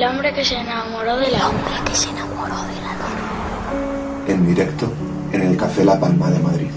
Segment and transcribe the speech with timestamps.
[0.00, 1.84] El hombre que se enamoró de la luna.
[1.84, 4.24] que se enamoró de la luna.
[4.28, 4.90] En directo
[5.30, 6.70] en el Café La Palma de Madrid.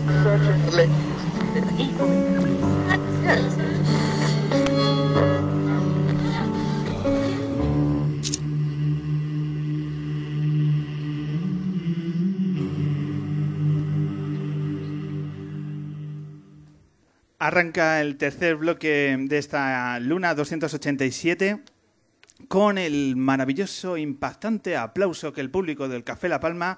[17.40, 21.73] Arranca el tercer bloque de esta Luna 287
[22.54, 26.78] con el maravilloso, impactante aplauso que el público del Café La Palma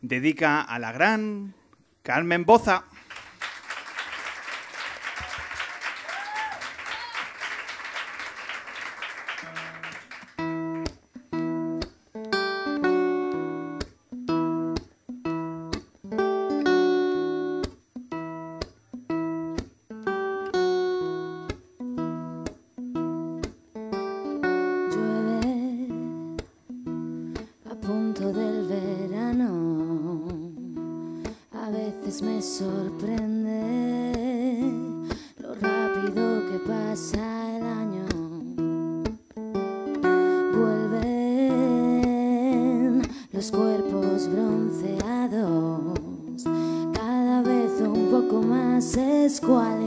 [0.00, 1.54] dedica a la gran
[2.02, 2.86] Carmen Boza.
[48.74, 49.83] Poco más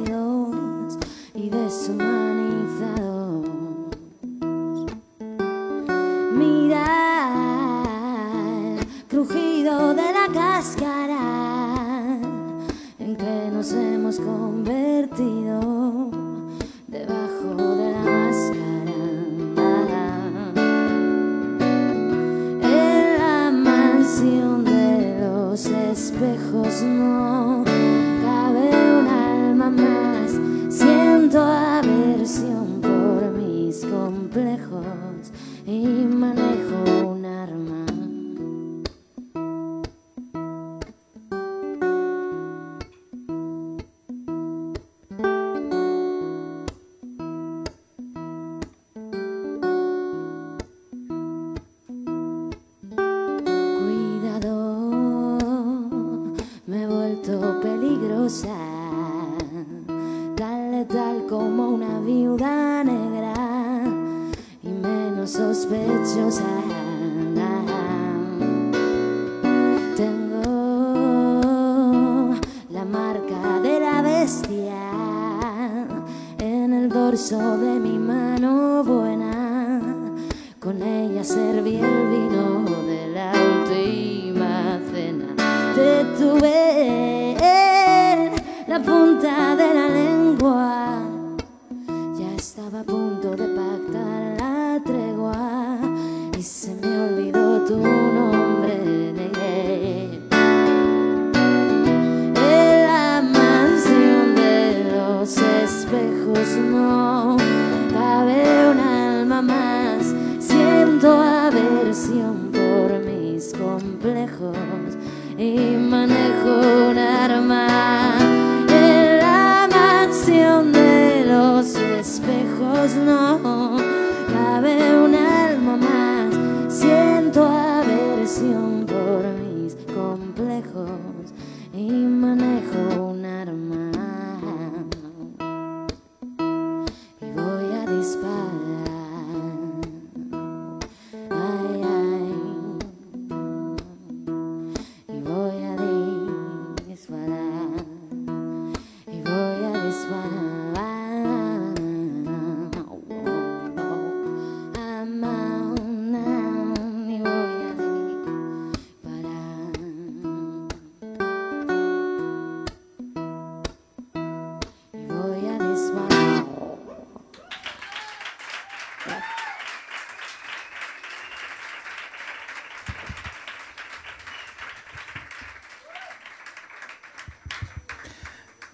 [86.17, 88.33] tuve en
[88.67, 90.86] la punta de la lengua.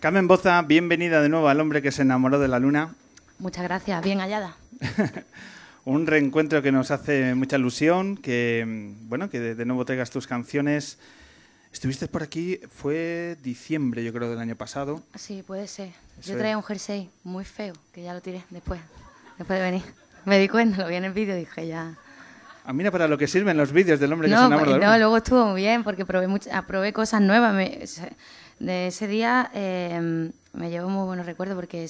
[0.03, 2.94] Carmen Boza, bienvenida de nuevo al hombre que se enamoró de la luna.
[3.39, 4.57] Muchas gracias, bien hallada.
[5.85, 8.65] Un reencuentro que nos hace mucha ilusión, que
[9.03, 11.00] bueno, que de, nuevo traigas tus canciones.
[11.71, 15.01] Estuviste por aquí, fue diciembre, yo creo, del año pasado.
[15.15, 15.94] Sí, puede ser.
[16.19, 16.39] Eso Yo es.
[16.39, 18.81] traía un jersey muy feo, que ya lo tiré después,
[19.38, 19.83] después de venir.
[20.25, 21.95] Me di cuenta, lo vi en el vídeo y dije ya...
[22.65, 24.79] Ah, mira para lo que sirven los vídeos del hombre que se No, enamora de
[24.79, 27.53] la no, luego estuvo muy bien porque probé, much- ah, probé cosas nuevas.
[27.53, 27.85] Me-
[28.59, 31.89] de ese día eh, me llevo muy buenos recuerdos porque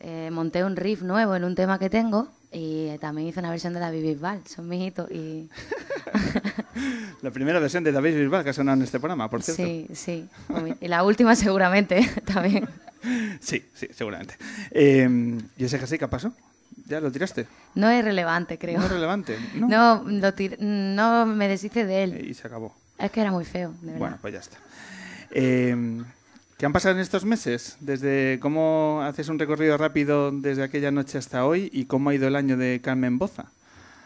[0.00, 3.72] eh, monté un riff nuevo en un tema que tengo y también hice una versión
[3.72, 5.48] de David Bisbal, son mis hitos y...
[7.22, 9.62] La primera versión de David Bisbal que ha sonado en este programa, por cierto.
[9.62, 10.28] Sí, sí.
[10.80, 12.68] Y la última seguramente también.
[13.40, 14.36] Sí, sí, seguramente.
[14.70, 15.08] Eh,
[15.56, 16.32] ¿Y ese jersey qué pasó?
[16.86, 17.46] ¿Ya lo tiraste?
[17.74, 18.78] No es relevante, creo.
[18.78, 19.38] ¿No es relevante?
[19.54, 22.28] No, no, lo no me deshice de él.
[22.28, 22.74] Y se acabó.
[22.98, 23.98] Es que era muy feo, de verdad.
[23.98, 24.58] Bueno, pues ya está.
[25.34, 26.02] Eh,
[26.56, 27.76] ¿Qué han pasado en estos meses?
[27.80, 32.28] Desde cómo haces un recorrido rápido desde aquella noche hasta hoy y cómo ha ido
[32.28, 33.46] el año de Carmen Boza.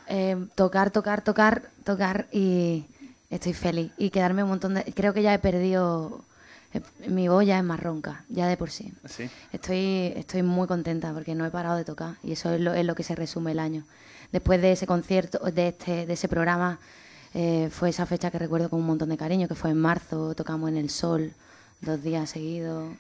[0.09, 2.87] Eh, tocar, tocar, tocar, tocar y
[3.29, 3.93] estoy feliz.
[3.99, 4.85] Y quedarme un montón de...
[4.95, 6.25] Creo que ya he perdido...
[6.73, 8.95] eh, Mi voz ya es más ronca, ya de por sí.
[9.05, 9.29] Sí.
[9.53, 12.87] Estoy, estoy muy contenta porque no he parado de tocar y eso es lo, es
[12.87, 13.85] lo que se resume el año.
[14.33, 16.79] Después de ese concierto, de, este, de ese programa,
[17.35, 20.35] eh, fue esa fecha que recuerdo con un montón de cariño, que fue en marzo,
[20.35, 21.33] tocamos en el sol
[21.81, 22.93] dos días seguidos.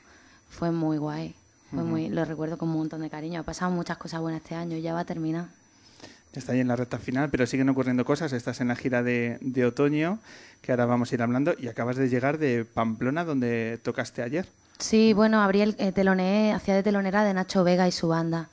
[0.49, 1.35] Fue muy guay,
[1.71, 3.41] fue muy, lo recuerdo con un montón de cariño.
[3.41, 5.47] Ha pasado muchas cosas buenas este año y ya va a terminar.
[6.33, 8.33] Está ahí en la recta final, pero siguen ocurriendo cosas.
[8.33, 10.21] Estás en la gira de, de otoño,
[10.63, 14.47] que ahora vamos a ir hablando, y acabas de llegar de Pamplona, donde tocaste ayer.
[14.79, 18.49] Sí, bueno, abrí el eh, hacía de telonera de Nacho Vega y su banda,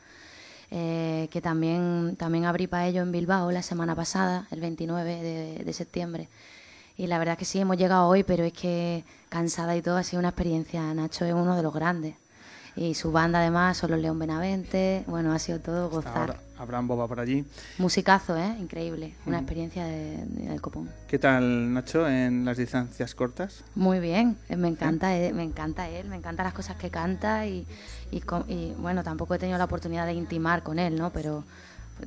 [0.78, 5.64] eh, que también, también abrí para ello en Bilbao la semana pasada, el 29 de,
[5.64, 6.28] de septiembre.
[6.98, 9.96] Y la verdad es que sí, hemos llegado hoy, pero es que cansada y todo
[9.96, 10.94] ha sido una experiencia.
[10.94, 12.16] Nacho es uno de los grandes.
[12.78, 15.04] Y su banda además son los León Benavente.
[15.08, 16.38] Bueno, ha sido todo gozar.
[16.58, 17.46] Abraham Boba por allí.
[17.78, 18.56] Musicazo, ¿eh?
[18.60, 19.14] Increíble.
[19.26, 20.90] Una experiencia de- de- del copón.
[21.08, 23.64] ¿Qué tal, Nacho, en las distancias cortas?
[23.76, 27.46] Muy bien, eh, me encanta, él, me encanta él, me encantan las cosas que canta
[27.46, 27.66] y,
[28.12, 31.12] y, y, bueno, tampoco he tenido la oportunidad de intimar con él, ¿no?
[31.12, 31.44] Pero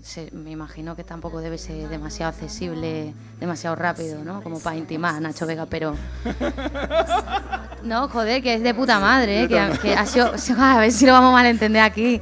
[0.03, 4.43] se- me imagino que tampoco debe ser demasiado accesible, demasiado rápido, ¿no?
[4.43, 5.95] Como para intimar, Nacho Vega, pero...
[7.83, 9.49] No, joder, que es de puta madre, ¿eh?
[9.49, 10.33] que, que ha sido...
[10.59, 12.21] A ver si lo vamos a malentender aquí.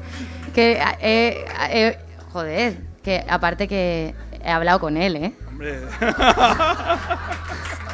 [0.54, 1.98] Que, eh, eh,
[2.32, 5.32] joder, que aparte que he hablado con él, ¿eh?
[5.48, 5.80] Hombre,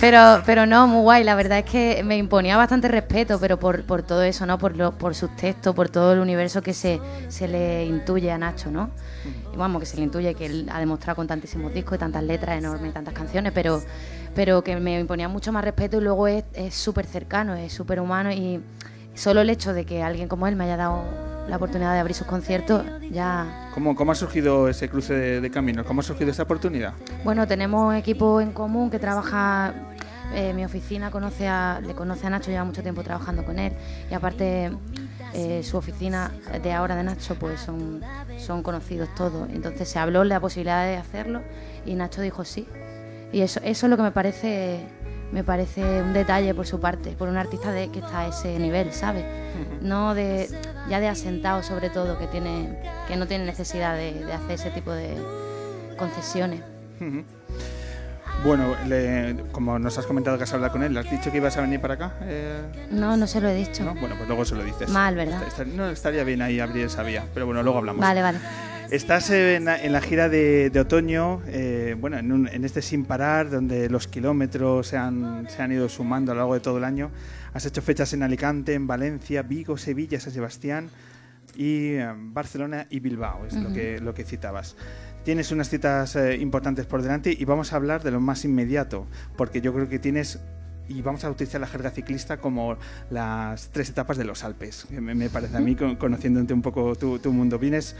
[0.00, 1.24] Pero, pero no, muy guay.
[1.24, 4.58] La verdad es que me imponía bastante respeto, pero por, por todo eso, ¿no?
[4.58, 8.38] Por, lo, por sus textos, por todo el universo que se, se le intuye a
[8.38, 8.90] Nacho, ¿no?
[9.52, 12.22] Y vamos, que se le intuye que él ha demostrado con tantísimos discos y tantas
[12.22, 13.80] letras enormes tantas canciones, pero,
[14.34, 18.32] pero que me imponía mucho más respeto y luego es súper cercano, es súper humano
[18.32, 18.60] y
[19.14, 22.14] solo el hecho de que alguien como él me haya dado la oportunidad de abrir
[22.16, 25.86] sus conciertos ya ¿cómo, ¿Cómo ha surgido ese cruce de, de caminos?
[25.86, 26.94] ¿Cómo ha surgido esa oportunidad?
[27.24, 29.74] Bueno, tenemos equipo en común que trabaja.
[30.34, 33.72] eh, mi oficina conoce a, le conoce a Nacho, lleva mucho tiempo trabajando con él.
[34.10, 34.72] Y aparte,
[35.34, 36.32] eh, su oficina
[36.62, 38.00] de ahora de Nacho, pues son,
[38.38, 39.48] son conocidos todos.
[39.50, 41.42] Entonces se habló de la posibilidad de hacerlo
[41.84, 42.66] y Nacho dijo sí.
[43.32, 44.86] Y eso, eso es lo que me parece,
[45.34, 48.56] me parece un detalle por su parte, por un artista de, que está a ese
[48.60, 49.24] nivel, ¿sabes?
[49.82, 50.48] No de,
[50.88, 52.78] ya de asentado sobre todo, que, tiene,
[53.08, 55.16] que no tiene necesidad de, de hacer ese tipo de
[55.98, 56.60] concesiones.
[58.44, 61.38] Bueno, le- como nos has comentado que has hablado con él, ¿le has dicho que
[61.38, 62.12] ibas a venir para acá?
[62.22, 62.60] Eh,
[62.90, 63.84] No, no se lo he dicho.
[63.84, 63.94] ¿no?
[63.94, 64.88] Bueno, pues luego se lo dices.
[64.90, 65.42] Mal, ¿verdad?
[65.46, 68.00] Está- está- no, estaría bien ahí abrir esa vía, pero bueno, luego hablamos.
[68.02, 68.38] Vale, vale.
[68.90, 72.80] Estás en la, en la gira de, de otoño, eh, bueno, en, un- en este
[72.82, 76.60] sin parar, donde los kilómetros se han, se han ido sumando a lo largo de
[76.60, 77.10] todo el año.
[77.54, 80.90] Has hecho fechas en Alicante, en Valencia, Vigo, Sevilla, San Sebastián
[81.56, 84.76] y eh, Barcelona y Bilbao, es lo, que, lo que citabas.
[85.24, 89.06] Tienes unas citas eh, importantes por delante y vamos a hablar de lo más inmediato,
[89.36, 90.40] porque yo creo que tienes
[90.86, 92.76] y vamos a utilizar la jerga ciclista como
[93.10, 96.94] las tres etapas de los Alpes, me, me parece a mí, con- conociéndote un poco
[96.94, 97.58] tu, tu mundo.
[97.58, 97.96] Vienes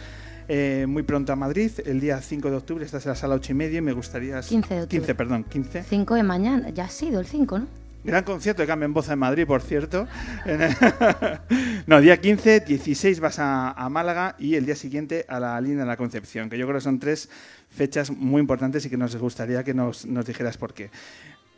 [0.49, 3.53] eh, muy pronto a Madrid, el día 5 de octubre estás en la sala 8
[3.53, 4.41] y media y me gustaría...
[4.41, 4.89] 15 de octubre.
[4.89, 5.85] 15, perdón, 15.
[5.85, 7.67] 5 de mañana, ya ha sido el 5, ¿no?
[8.05, 10.07] Gran concierto de Carmen Boza en Madrid, por cierto.
[11.87, 15.81] no, día 15, 16 vas a, a Málaga y el día siguiente a la línea
[15.81, 17.31] de la Concepción, que yo creo que son tres
[17.71, 20.91] fechas muy importantes y que nos gustaría que nos, nos dijeras por qué.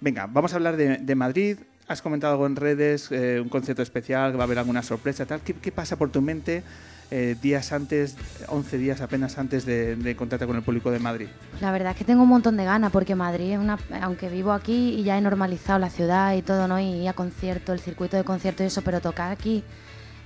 [0.01, 1.59] Venga, vamos a hablar de, de Madrid.
[1.89, 5.27] Has comentado algo en redes, eh, un concierto especial, que va a haber alguna sorpresa,
[5.27, 5.41] tal.
[5.41, 6.63] ¿Qué, qué pasa por tu mente
[7.11, 8.17] eh, días antes,
[8.49, 11.29] 11 días apenas antes de, de contactar con el público de Madrid?
[11.61, 14.53] La verdad es que tengo un montón de ganas porque Madrid es una, aunque vivo
[14.53, 16.81] aquí y ya he normalizado la ciudad y todo, ¿no?
[16.81, 19.63] Y a conciertos, el circuito de conciertos y eso, pero tocar aquí,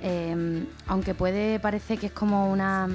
[0.00, 2.88] eh, aunque puede parecer que es como una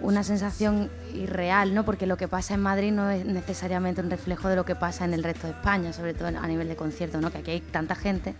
[0.00, 1.84] una sensación irreal, ¿no?
[1.84, 5.04] Porque lo que pasa en Madrid no es necesariamente un reflejo de lo que pasa
[5.04, 7.30] en el resto de España, sobre todo a nivel de conciertos, ¿no?
[7.30, 8.34] Que aquí hay tanta gente,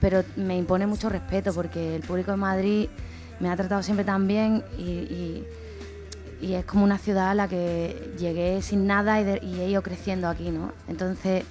[0.00, 2.88] pero me impone mucho respeto porque el público de Madrid
[3.40, 5.46] me ha tratado siempre tan bien y, y-
[6.40, 9.68] y es como una ciudad a la que llegué sin nada y, de- y he
[9.70, 10.72] ido creciendo aquí, ¿no?
[10.88, 11.44] Entonces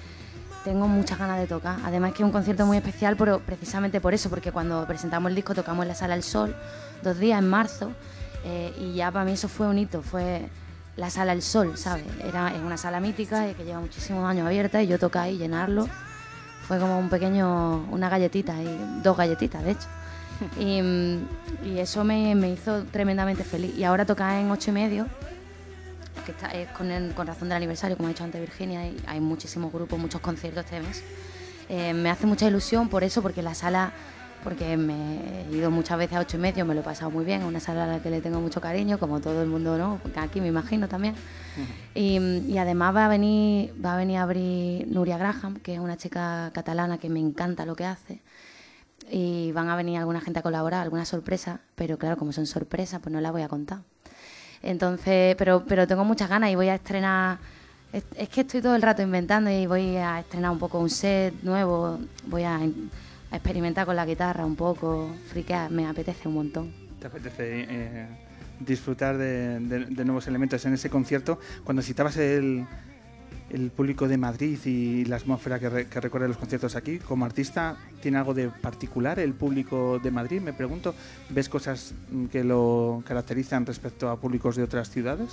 [0.63, 1.77] tengo muchas ganas de tocar.
[1.83, 5.35] Además que es un concierto muy especial pero precisamente por eso, porque cuando presentamos el
[5.35, 6.55] disco tocamos en la Sala El Sol,
[7.03, 7.91] dos días en marzo,
[8.45, 10.47] eh, y ya para mí eso fue un hito, fue
[10.97, 12.05] la Sala El Sol, ¿sabes?
[12.23, 15.87] Era es una sala mítica que lleva muchísimos años abierta y yo tocar ahí, llenarlo,
[16.67, 19.87] fue como un pequeño, una galletita, y dos galletitas de hecho.
[20.59, 20.81] Y,
[21.67, 23.75] y eso me, me, hizo tremendamente feliz.
[23.77, 25.07] Y ahora tocar en ocho y medio,
[26.25, 29.19] que está, es con, con, razón del aniversario, como ha dicho antes Virginia, y hay
[29.19, 31.03] muchísimos grupos, muchos conciertos este mes.
[31.69, 33.91] Eh, me hace mucha ilusión por eso, porque la sala,
[34.43, 37.25] porque me he ido muchas veces a ocho y medio, me lo he pasado muy
[37.25, 39.77] bien, es una sala a la que le tengo mucho cariño, como todo el mundo,
[39.77, 39.99] ¿no?
[40.17, 41.15] Aquí me imagino también.
[41.93, 45.79] Y, y, además va a venir, va a venir a abrir Nuria Graham, que es
[45.79, 48.19] una chica catalana que me encanta lo que hace
[49.09, 52.99] y van a venir alguna gente a colaborar, alguna sorpresa, pero claro, como son sorpresas,
[53.01, 53.79] pues no la voy a contar.
[54.61, 57.37] Entonces, pero, pero tengo muchas ganas y voy a estrenar.
[57.93, 61.33] Es, que estoy todo el rato inventando y voy a estrenar un poco un set
[61.43, 62.59] nuevo, voy a,
[63.31, 66.73] experimentar con la guitarra un poco, friquear, me apetece un montón.
[66.99, 68.07] ¿Te apetece eh,
[68.59, 71.39] disfrutar de, de nuevos elementos en ese concierto?
[71.63, 72.65] Cuando citabas el,
[73.49, 76.99] el público de Madrid y la atmósfera que, re, recorre los conciertos aquí.
[76.99, 80.41] Como artista, ¿tiene algo de particular el público de Madrid?
[80.41, 80.95] Me pregunto,
[81.29, 81.93] ¿ves cosas
[82.31, 85.29] que lo caracterizan respecto a públicos de otras ciudades?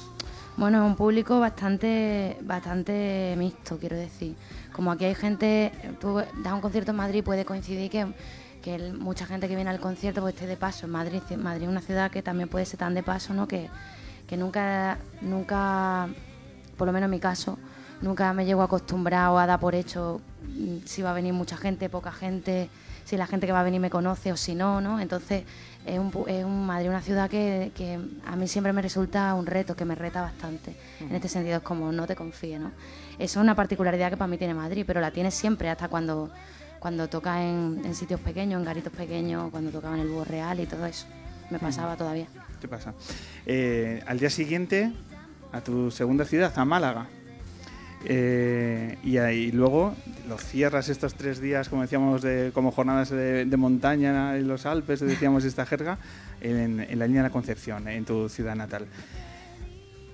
[0.57, 4.35] Bueno, es un público bastante, bastante mixto, quiero decir.
[4.73, 8.07] Como aquí hay gente, tú das un concierto en Madrid, puede coincidir que,
[8.93, 11.21] mucha gente que viene al concierto pues esté de paso Madrid.
[11.37, 13.49] Madrid es una ciudad que también puede ser tan de paso, ¿no?
[13.49, 13.69] Que,
[14.29, 16.09] que nunca, nunca,
[16.77, 17.59] por lo menos en mi caso,
[18.03, 20.21] nunca me llego acostumbrado a dar por hecho
[20.85, 22.69] si va a venir mucha gente, poca gente,
[23.05, 25.01] si la gente que va a venir me conoce o si no, ¿no?
[25.01, 25.45] Entonces
[25.87, 29.47] es un, es un Madrid una ciudad que, que, a mí siempre me resulta un
[29.47, 30.71] reto, que me reta bastante.
[30.71, 31.09] Uh -huh.
[31.11, 32.71] En este sentido es como no te confíes, ¿no?
[33.19, 36.31] Eso es una particularidad que para mí tiene Madrid, pero la tiene siempre hasta cuando,
[36.79, 40.61] cuando toca en, en sitios pequeños, en garitos pequeños, cuando tocaba en el Búho Real
[40.61, 41.07] y todo eso.
[41.51, 41.99] Me pasaba uh -huh.
[41.99, 42.27] todavía.
[42.61, 42.95] ¿Qué pasa?
[43.47, 44.93] Eh, al día siguiente,
[45.53, 47.07] a tu segunda ciudad, a Málaga.
[48.05, 49.95] Eh, y ahí luego
[50.29, 54.67] lo cierras estos tres días, como decíamos, de, como jornadas de, de montaña en los
[54.67, 55.99] Alpes, decíamos esta jerga,
[56.41, 58.87] en, la línea de la Concepción, en tu ciudad natal.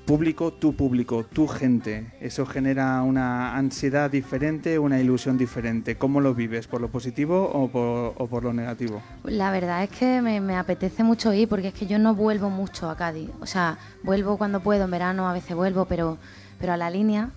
[0.05, 5.97] Público, tu público, tu gente, eso genera una ansiedad diferente, una ilusión diferente.
[5.97, 6.67] ¿Cómo lo vives?
[6.67, 9.03] ¿Por lo positivo o por, o por lo negativo?
[9.25, 12.49] La verdad es que me, me, apetece mucho ir porque es que yo no vuelvo
[12.49, 13.29] mucho a Cádiz.
[13.41, 16.17] O sea, vuelvo cuando puedo, en verano a veces vuelvo, pero,
[16.59, 17.29] pero a la línea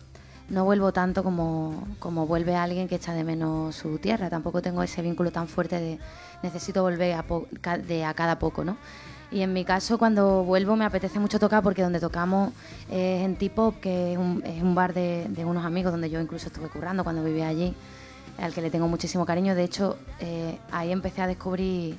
[0.51, 4.29] no vuelvo tanto como, como vuelve alguien que echa de menos su tierra.
[4.29, 6.00] Tampoco tengo ese vínculo tan fuerte de
[6.43, 7.48] necesito volver a, po,
[7.88, 8.77] de a cada poco, ¿no?
[9.31, 12.51] Y en mi caso, cuando vuelvo, me apetece mucho tocar porque donde tocamos
[12.89, 16.67] es en T-Pop, que es un, bar de, de, unos amigos donde yo incluso estuve
[16.67, 17.74] currando cuando vivía allí,
[18.38, 19.55] al que le tengo muchísimo cariño.
[19.55, 21.98] De hecho, eh, ahí empecé a descubrir,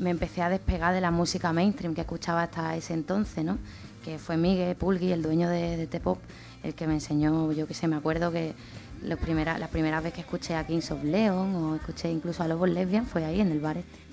[0.00, 3.58] me empecé a despegar de la música mainstream que escuchaba hasta ese entonces, ¿no?
[4.04, 6.18] Que fue Miguel Pulgui, el dueño de, de T-Pop,
[6.64, 8.54] el que me enseñó, yo que sé, me acuerdo que
[9.02, 12.48] los primera, la primera vez que escuché a Kings of Leon o escuché incluso a
[12.48, 14.04] Lobos Lesbian fue ahí en el bar este.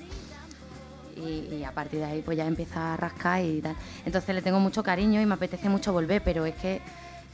[1.20, 3.76] Y, y, a partir de ahí pues ya empieza a rascar y tal.
[4.06, 6.82] Entonces le tengo mucho cariño y me apetece mucho volver, pero es que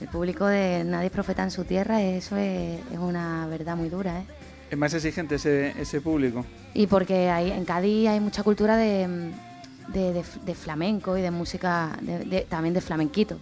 [0.01, 3.89] el público de Nadie es profeta en su tierra, eso es, es una verdad muy
[3.89, 4.25] dura, ¿eh?
[4.69, 6.45] ¿Es más exigente ese, ese público?
[6.73, 9.31] Y porque hay, en Cádiz hay mucha cultura de,
[9.87, 11.97] de, de, de flamenco y de música,
[12.49, 13.39] también de flamenquito,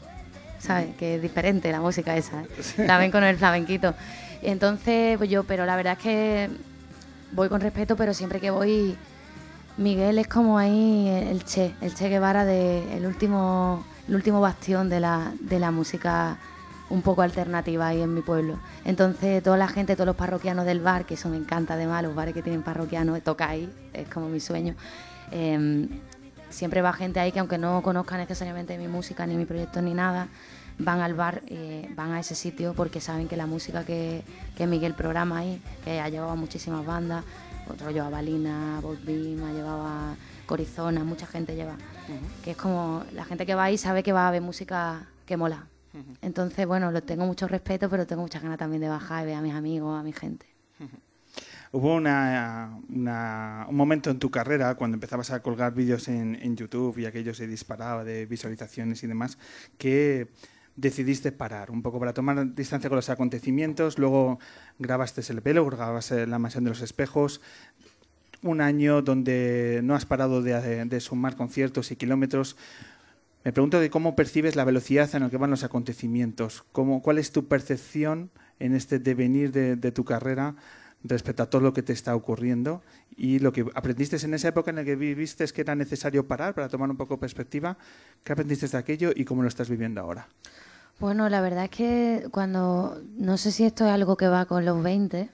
[0.59, 0.95] ¿sabes?
[0.97, 2.85] Que es diferente la música esa, ¿eh?
[2.88, 3.93] también con el flamenquito.
[4.41, 6.50] Entonces, pues yo, pero la verdad es que
[7.31, 8.95] voy con respeto, pero siempre que voy,
[9.77, 14.89] Miguel es como ahí el Che, el Che Guevara de el último, el último bastión
[14.89, 16.38] de la, de la música
[16.89, 18.59] un poco alternativa ahí en mi pueblo.
[18.85, 22.13] Entonces, toda la gente, todos los parroquianos del bar, que eso me encanta además, los
[22.13, 24.75] bares que tienen parroquianos, toca ahí, es como mi sueño.
[25.31, 25.88] Eh,
[26.55, 29.93] siempre va gente ahí que aunque no conozca necesariamente mi música, ni mi proyecto, ni
[29.93, 30.27] nada,
[30.77, 34.24] van al bar, eh, van a ese sitio porque saben que la música que,
[34.55, 37.24] que Miguel programa ahí, que ha llevado a muchísimas bandas,
[37.69, 42.43] otro llevaba Lina, Bob Beam, llevaba Corizona, mucha gente lleva, uh -huh.
[42.43, 45.38] que es como la gente que va ahí sabe que va a ver música que
[45.38, 45.67] mola.
[45.93, 46.17] Uh -huh.
[46.21, 49.35] Entonces, bueno, lo tengo mucho respeto, pero tengo muchas ganas también de bajar y ver
[49.35, 50.45] a mis amigos, a mi gente.
[50.79, 51.04] Uh -huh.
[51.72, 56.55] Hubo una, una, un momento en tu carrera cuando empezabas a colgar vídeos en, en,
[56.55, 59.38] YouTube y aquello se disparaba de visualizaciones y demás,
[59.77, 60.27] que
[60.75, 64.39] decidiste parar un poco para tomar distancia con los acontecimientos, luego
[64.77, 67.41] grabaste el pelo, grabaste la mansión de los espejos,
[68.41, 72.57] un año donde no has parado de, de sumar conciertos y kilómetros.
[73.43, 77.17] Me pregunto de cómo percibes la velocidad en la que van los acontecimientos, cómo, cuál
[77.17, 80.55] es tu percepción en este devenir de, de, tu carrera
[81.07, 82.81] respecto a todo lo que te está ocurriendo
[83.15, 86.27] y lo que aprendiste en esa época en la que viviste es que era necesario
[86.27, 87.77] parar para tomar un poco perspectiva.
[88.24, 90.27] ¿Qué aprendiste de aquello y cómo lo estás viviendo ahora?
[91.00, 94.65] Bueno, la verdad es que cuando, no sé si esto es algo que va con
[94.65, 95.29] los 20,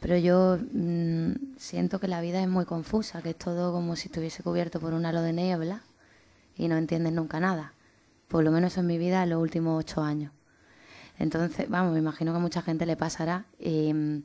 [0.00, 4.08] pero yo mmm, siento que la vida es muy confusa, que es todo como si
[4.08, 5.82] estuviese cubierto por un halo de niebla
[6.56, 7.74] y no entiendes nunca nada.
[8.28, 10.32] Por lo menos en mi vida en los últimos ocho años.
[11.18, 13.44] Entonces, vamos, me imagino que a mucha gente le pasará.
[13.58, 14.22] Eh,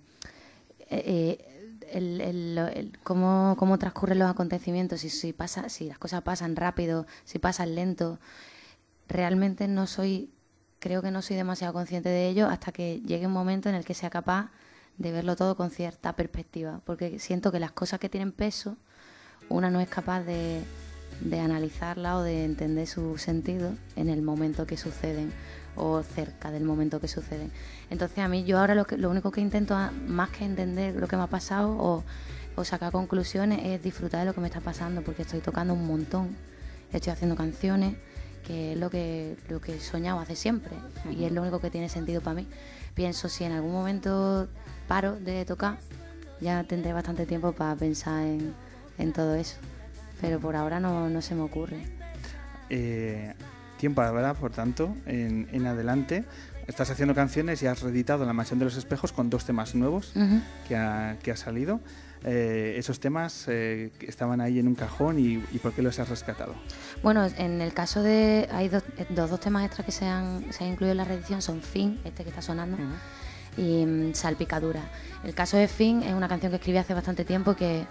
[0.89, 1.55] eh,
[1.91, 6.55] el, el, el, cómo, cómo, transcurren los acontecimientos, si, si, pasa, si las cosas pasan
[6.55, 8.19] rápido, si pasan lento,
[9.07, 10.31] realmente no soy,
[10.79, 13.85] creo que no soy demasiado consciente de ello hasta que llegue un momento en el
[13.85, 14.51] que sea capaz
[14.97, 18.77] de verlo todo con cierta perspectiva, porque siento que las cosas que tienen peso,
[19.49, 20.63] una no es capaz de,
[21.21, 25.31] de analizarla o de entender su sentido en el momento que suceden
[25.75, 27.51] o cerca del momento que suceden.
[27.89, 29.77] Entonces a mí yo ahora lo, que, lo único que intento,
[30.07, 32.03] más que entender lo que me ha pasado o,
[32.55, 35.85] o, sacar conclusiones, es disfrutar de lo que me está pasando, porque estoy tocando un
[35.85, 36.35] montón,
[36.91, 37.95] estoy haciendo canciones,
[38.45, 40.71] que es lo que, lo que he soñado hace siempre
[41.09, 42.47] y es lo único que tiene sentido para mí.
[42.93, 44.47] Pienso si en algún momento
[44.87, 45.79] paro de tocar,
[46.39, 48.53] ya tendré bastante tiempo para pensar en,
[48.97, 49.57] en todo eso,
[50.21, 51.81] pero por ahora no, no se me ocurre.
[52.69, 53.33] Eh,
[53.85, 56.23] tiempo habrá, por tanto, en, en, adelante.
[56.65, 60.03] Estás haciendo canciones y has reeditado La Mansión de los Espejos con dos temas nuevos
[60.15, 60.41] uh -huh.
[60.67, 61.79] que, ha, que ha salido.
[62.23, 66.09] Eh, esos temas eh, estaban ahí en un cajón y, y, ¿por qué los has
[66.09, 66.55] rescatado?
[67.03, 68.49] Bueno, en el caso de.
[68.51, 71.43] Hay dos, dos, dos temas extras que se han, se han incluido en la reedición:
[71.43, 73.63] son Fin, este que está sonando, uh -huh.
[73.65, 74.81] y um, Salpicadura.
[75.23, 77.85] El caso de Fin es una canción que escribí hace bastante tiempo que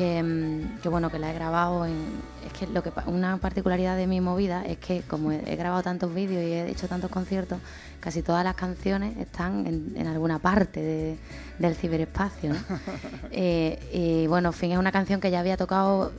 [0.00, 1.92] que, que, bueno que la he grabado en,
[2.46, 5.82] es que lo que una particularidad de mi movida es que como he, he grabado
[5.82, 7.58] tantos vídeos y he hecho tantos conciertos
[8.00, 11.18] casi todas las canciones están en, en alguna parte de,
[11.58, 12.58] del ciberespacio ¿no?
[13.30, 16.12] eh, y bueno fin es una canción que ya había tocado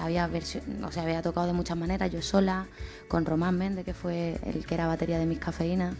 [0.00, 2.64] había versión, o sea había tocado de muchas maneras yo sola
[3.06, 5.94] con Román Méndez que fue el que era batería de mis cafeínas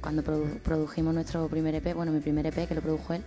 [0.00, 3.22] cuando produ produjimos nuestro primer EP bueno mi primer EP que lo produjo él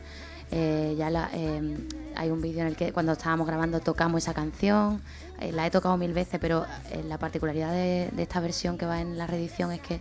[0.51, 1.77] eh, ya la, eh,
[2.15, 5.01] hay un vídeo en el que cuando estábamos grabando tocamos esa canción,
[5.39, 6.65] eh, la he tocado mil veces, pero
[7.07, 9.99] la particularidad de, de, esta versión que va en la reedición es que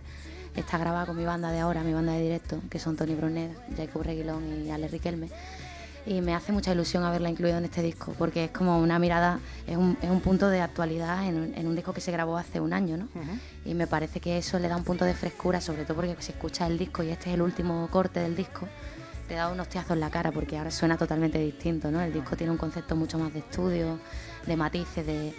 [0.55, 3.51] está grabada con mi banda de ahora, mi banda de directo, que son Tony Brunet,
[3.75, 5.29] Jacob Reguilón y Ale Riquelme.
[6.05, 9.39] Y me hace mucha ilusión haberla incluido en este disco, porque es como una mirada,
[9.67, 12.37] es un, es un punto de actualidad en un, en un, disco que se grabó
[12.37, 13.09] hace un año, ¿no?
[13.13, 13.39] Uh -huh.
[13.65, 16.31] Y me parece que eso le da un punto de frescura, sobre todo porque se
[16.31, 18.69] escucha el disco y este es el último corte del disco
[19.27, 22.01] te da unos tiazos en la cara porque ahora suena totalmente distinto, ¿no?
[22.01, 23.99] El disco tiene un concepto mucho más de estudio,
[24.45, 25.33] de matices, de,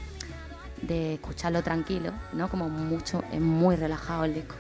[0.83, 2.49] de escucharlo tranquilo, ¿no?
[2.49, 4.55] Como mucho, es muy relajado el disco.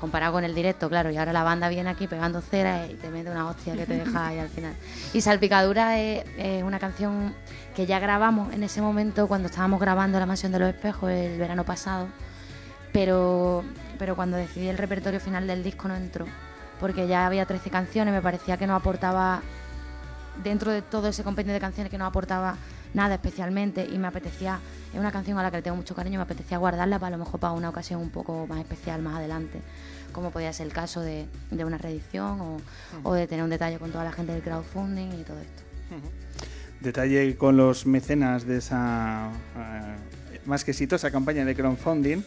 [0.00, 3.08] Comparado con el directo, claro, y ahora la banda viene aquí pegando cera y te
[3.08, 4.72] mete una hostia que te deja ahí al final.
[5.12, 7.34] Y Salpicadura es, es una canción
[7.74, 11.36] que ya grabamos en ese momento cuando estábamos grabando La Mansión de los Espejos el
[11.36, 12.06] verano pasado,
[12.92, 13.64] pero,
[13.98, 16.26] pero cuando decidí el repertorio final del disco no entró
[16.80, 19.42] porque ya había 13 canciones, me parecía que no aportaba,
[20.42, 22.56] dentro de todo ese compendio de canciones, que no aportaba
[22.94, 24.60] nada especialmente y me apetecía,
[24.92, 27.18] es una canción a la que le tengo mucho cariño, me apetecía guardarla para a
[27.18, 29.60] lo mejor para una ocasión un poco más especial más adelante,
[30.12, 32.60] como podía ser el caso de, de una reedición o,
[33.02, 35.62] o, de tener un detalle con toda la gente del crowdfunding y todo esto.
[36.80, 42.22] Detalle con los mecenas de esa uh, más que exitosa campaña de crowdfunding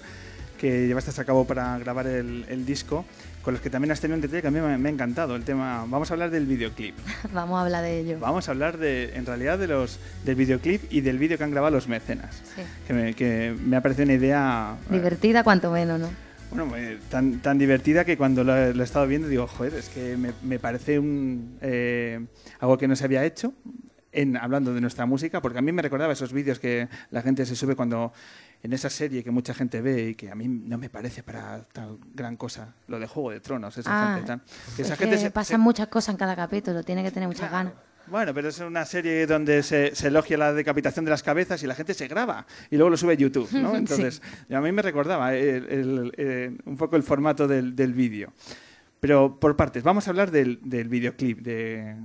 [0.61, 3.03] que llevaste a cabo para grabar el, disco,
[3.41, 5.35] con los que también has tenido un detalle que a mí me, me, ha encantado.
[5.35, 6.95] El tema, vamos a hablar del videoclip.
[7.33, 8.17] vamos a hablar de ello.
[8.19, 11.51] Vamos a hablar de, en realidad, de los del videoclip y del vídeo que han
[11.51, 12.41] grabado los mecenas.
[12.55, 12.61] Sí.
[12.87, 16.09] Que, me, que me ha parecido una idea divertida, eh, cuanto menos, ¿no?
[16.51, 19.87] Bueno, eh, tan, tan divertida que cuando lo, lo, he estado viendo digo, joder, es
[19.87, 22.19] que me, me parece un, eh,
[22.59, 23.53] algo que no se había hecho
[24.11, 27.45] en, hablando de nuestra música, porque a mí me recordaba esos vídeos que la gente
[27.45, 28.11] se sube cuando
[28.63, 31.63] en esa serie que mucha gente ve y que a mí no me parece para
[31.63, 34.41] tal gran cosa, lo de Juego de Tronos, esa ah, gente tan...
[34.77, 35.63] Esa es gente que se, pasan se...
[35.63, 37.69] muchas cosas en cada capítulo, tiene que tener muchas claro.
[37.69, 37.91] ganas.
[38.07, 41.67] Bueno, pero es una serie donde se, se, elogia la decapitación de las cabezas y
[41.67, 43.75] la gente se graba y luego lo sube a YouTube, ¿no?
[43.77, 44.53] Entonces, sí.
[44.53, 48.33] a mí me recordaba el, el, el, un poco el formato del, del vídeo.
[48.99, 51.95] Pero por partes, vamos a hablar del, del videoclip, de,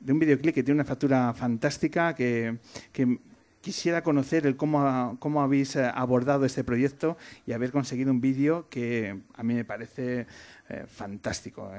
[0.00, 2.58] de un videoclip que tiene una factura fantástica, que,
[2.92, 3.18] que
[3.66, 8.68] quisiera conocer el cómo, cómo habéis eh, abordado este proyecto y haber conseguido un vídeo
[8.70, 10.28] que a mí me parece
[10.68, 11.72] eh, fantástico.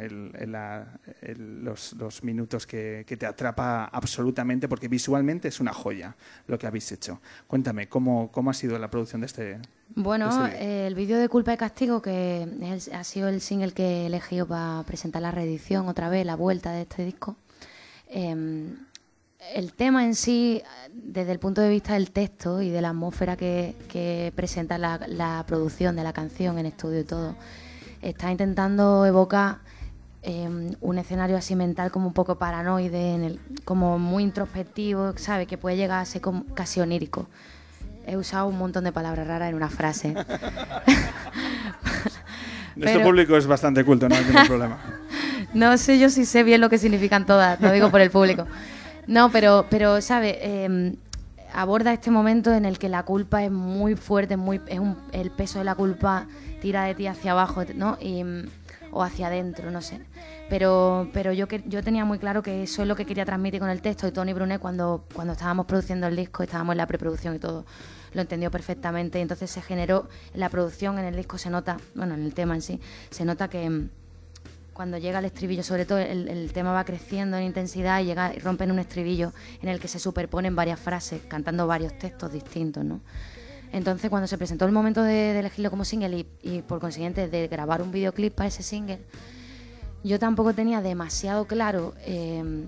[1.37, 7.21] los, minutos que, te atrapa absolutamente, porque visualmente es una joya lo que habéis hecho.
[7.47, 9.59] Cuéntame, ¿cómo, cómo ha sido la producción de este?
[9.95, 12.49] Bueno, este el vídeo de Culpa y Castigo, que
[12.91, 16.73] ha sido el single que he elegido para presentar la reedición otra vez, la vuelta
[16.73, 17.37] de este disco.
[18.09, 18.75] Em,
[19.53, 23.37] el tema en sí, desde el punto de vista del texto y de la atmósfera
[23.37, 27.35] que, presenta la, la, producción de la canción en estudio y todo,
[28.01, 29.59] está intentando evocar
[30.21, 35.45] em, un escenario así mental como un poco paranoide, en el, como muy introspectivo, ¿sabe?
[35.45, 37.27] Que puede llegar a ser como casi onírico.
[38.05, 40.15] He usado un montón de palabras raras en una frase.
[42.75, 44.77] Nuestro público es bastante culto, no hay ningún problema.
[45.53, 48.45] no sé yo si sé bien lo que significan todas, lo digo por el público.
[49.07, 50.63] No, pero, pero ¿sabe?
[50.63, 50.95] Em,
[51.53, 54.79] aborda este momento en el que la culpa es muy fuerte, muy, es
[55.13, 56.27] el peso de la culpa
[56.61, 57.97] tira de ti hacia abajo, ¿no?
[58.91, 59.99] o hacia adentro, no sé.
[60.49, 63.59] Pero, pero yo, que, yo tenía muy claro que eso es lo que quería transmitir
[63.59, 66.87] con el texto y Tony Brunet cuando, cuando estábamos produciendo el disco, estábamos en la
[66.87, 67.65] preproducción y todo,
[68.13, 71.77] lo entendió perfectamente y entonces se generó en la producción, en el disco se nota,
[71.95, 73.89] bueno, en el tema en sí, se nota que
[74.77, 78.37] cuando llega el estribillo, sobre todo el, tema va creciendo en intensidad y llega y
[78.37, 83.01] rompen un estribillo en el que se superponen varias frases, cantando varios textos distintos, ¿no?
[83.71, 87.81] Entonces, cuando se presentó el momento de, elegirlo como single y, por consiguiente de grabar
[87.81, 88.99] un videoclip para ese single,
[90.03, 92.67] yo tampoco tenía demasiado claro eh,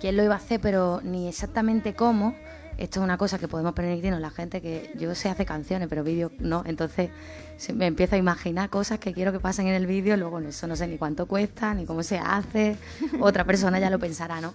[0.00, 2.34] quién lo iba a hacer, pero ni exactamente cómo.
[2.76, 6.02] Esto es una cosa que podemos permitirnos la gente que yo sé hace canciones, pero
[6.02, 6.62] vídeos no.
[6.66, 7.10] Entonces
[7.74, 10.76] me empiezo a imaginar cosas que quiero que pasen en el vídeo, luego eso no
[10.76, 12.76] sé ni cuánto cuesta, ni cómo se hace.
[13.20, 14.54] Otra persona ya lo pensará, ¿no?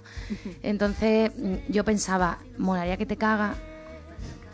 [0.63, 1.31] Entonces
[1.69, 3.55] yo pensaba, molaría que te caga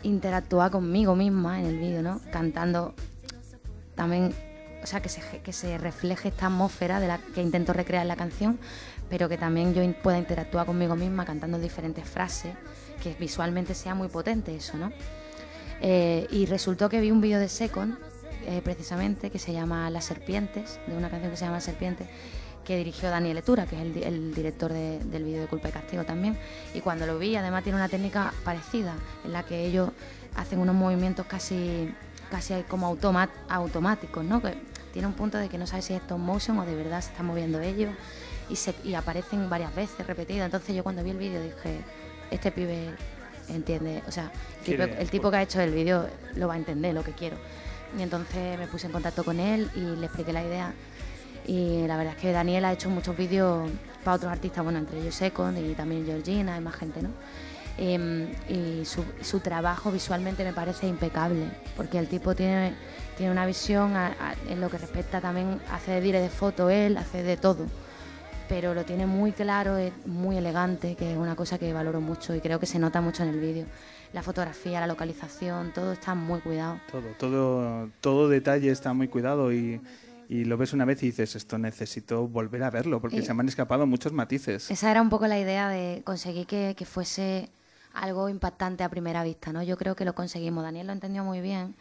[0.02, 2.20] interactúa conmigo misma en el vídeo, ¿no?
[2.30, 2.94] Cantando
[3.94, 4.32] también,
[4.82, 8.08] o sea, que se, que se refleje esta atmósfera de la que intento recrear en
[8.08, 8.58] la canción,
[9.08, 12.54] pero que también yo pueda interactuar conmigo misma cantando diferentes frases,
[13.14, 14.92] que visualmente sea muy potente eso, ¿no?
[15.80, 17.96] Eh, y resultó que vi un vídeo de Second,
[18.46, 22.08] eh, precisamente, que se llama Las Serpientes, de una canción que se llama Serpientes,
[22.64, 26.36] que dirigió Daniel Etura, que es el, director del vídeo de Culpa y Castigo también.
[26.74, 29.90] Y cuando lo vi, además tiene una técnica parecida, en la que ellos
[30.34, 31.92] hacen unos movimientos casi,
[32.28, 34.42] casi como automáticos, ¿no?
[34.42, 34.54] Que
[34.92, 37.10] tiene un punto de que no sabes si es stop motion o de verdad se
[37.10, 37.94] están moviendo ellos
[38.48, 40.46] y, se, y aparecen varias veces repetidas.
[40.46, 41.84] Entonces yo cuando vi el vídeo dije,
[42.30, 42.90] este pibe
[43.48, 44.30] entiende, o sea,
[44.66, 47.36] el tipo, que ha hecho el vídeo lo va a entender lo que quiero.
[47.98, 50.74] Y entonces me puse en contacto con él y le expliqué la idea
[51.46, 53.70] y la verdad es que Daniel ha hecho muchos vídeos
[54.04, 57.10] para otros artistas, bueno, entre ellos Second y también Georgina y más gente, ¿no?
[57.78, 62.74] Em, y su, trabajo visualmente me parece impecable, porque el tipo tiene,
[63.16, 63.92] tiene una visión
[64.48, 67.66] en lo que respecta también, hace de dire de foto él, hace de todo,
[68.48, 72.34] pero lo tiene muy claro, es muy elegante, que es una cosa que valoro mucho
[72.34, 73.66] y creo que se nota mucho en el vídeo.
[74.12, 76.80] La fotografía, la localización, todo está muy cuidado.
[76.90, 79.80] Todo, todo, todo detalle está muy cuidado y
[80.28, 83.42] y lo ves una vez y dices, esto necesito volver a verlo, porque se me
[83.42, 84.70] han escapado muchos matices.
[84.70, 87.48] Esa era un poco la idea de conseguir que, que, fuese
[87.94, 89.62] algo impactante a primera vista, ¿no?
[89.62, 91.76] Yo creo que lo conseguimos, Daniel lo entendió muy bien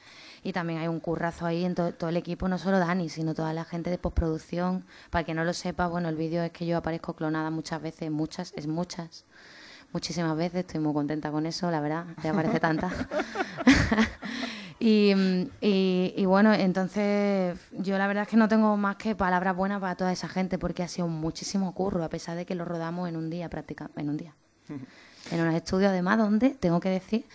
[0.45, 3.51] y también hay un currazo ahí en todo el equipo, no solo Dani, sino toda
[3.51, 4.85] la gente de postproducción.
[5.09, 8.11] Para que no lo sepa, bueno, el vídeo es que yo aparezco clonada muchas veces,
[8.11, 9.25] muchas, es muchas,
[9.91, 12.91] muchísimas veces, estoy muy contenta con eso, la verdad, te aparece tanta.
[14.77, 15.13] Y,
[15.61, 19.95] y, bueno, entonces yo la verdad es que no tengo más que palabras buenas para
[19.95, 23.15] toda esa gente porque ha sido muchísimo curro, a pesar de que lo rodamos en
[23.15, 24.35] un día, prácticamente, en un día.
[25.31, 27.25] en un estudio además donde, tengo que decir,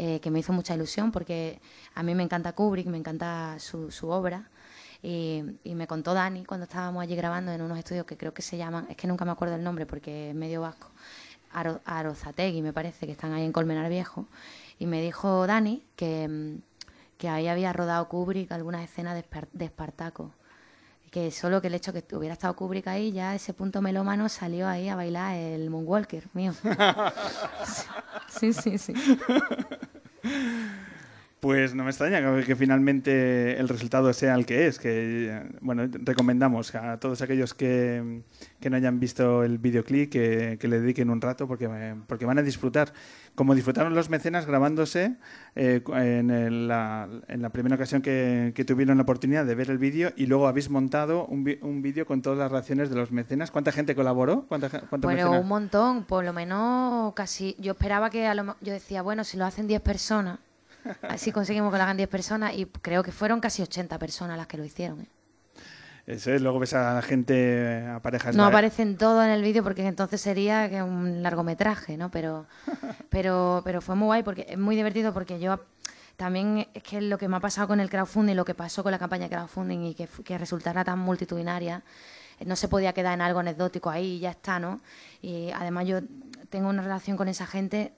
[0.00, 1.60] eh, que me hizo mucha ilusión porque
[1.98, 4.48] a mí me encanta Kubrick, me encanta su, su obra.
[5.02, 8.42] Y, y, me contó Dani cuando estábamos allí grabando en unos estudios que creo que
[8.42, 10.90] se llaman, es que nunca me acuerdo el nombre porque es medio vasco,
[11.52, 14.26] Aro, Arozategui me parece, que están ahí en Colmenar Viejo.
[14.78, 16.58] Y me dijo Dani que,
[17.16, 19.20] que ahí había rodado Kubrick algunas escenas
[19.52, 20.32] de, Espartaco.
[21.10, 24.68] Que solo que el hecho que hubiera estado Kubrick ahí, ya ese punto melómano salió
[24.68, 26.52] ahí a bailar el Moonwalker mío.
[28.28, 28.94] sí, sí, sí.
[31.40, 34.80] Pues no me extraña que, finalmente el resultado sea el que es.
[34.80, 38.22] Que bueno, recomendamos a todos aquellos que,
[38.58, 42.38] que no hayan visto el videoclip que, que le dediquen un rato porque, porque van
[42.38, 42.92] a disfrutar.
[43.36, 45.14] Como disfrutaron los mecenas grabándose
[45.54, 49.70] eh, en, el- la, en la primera ocasión que, que tuvieron la oportunidad de ver
[49.70, 53.12] el vídeo y luego habéis montado un, un vídeo con todas las reacciones de los
[53.12, 53.52] mecenas.
[53.52, 54.44] ¿Cuánta gente colaboró?
[54.48, 55.40] ¿Cuánta, Bueno, mecenas?
[55.40, 57.54] un montón, por lo menos casi.
[57.60, 60.40] Yo esperaba que a lo yo decía, bueno, si lo hacen 10 personas,
[61.02, 64.46] así conseguimos que lo hagan 10 personas, y creo que fueron casi 80 personas las
[64.46, 65.00] que lo hicieron.
[65.00, 65.08] ¿eh?
[66.08, 68.34] Eso es, luego ves a la gente, a parejas.
[68.34, 72.10] No aparecen todos en el vídeo porque entonces sería que un largometraje, ¿no?
[72.10, 72.46] Pero,
[73.10, 75.60] pero, pero fue muy guay porque es muy divertido porque yo
[76.16, 78.90] también es que lo que me ha pasado con el crowdfunding, lo que pasó con
[78.90, 81.82] la campaña de crowdfunding y que, que resultara tan multitudinaria,
[82.46, 84.80] no se podía quedar en algo anecdótico ahí y ya está, ¿no?
[85.20, 86.00] Y además yo
[86.48, 87.92] tengo una relación con esa gente